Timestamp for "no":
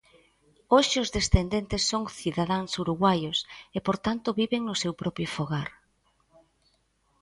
4.65-4.75